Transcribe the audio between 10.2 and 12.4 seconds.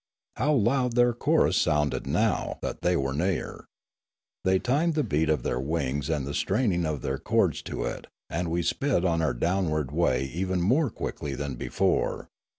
even more quickly than before.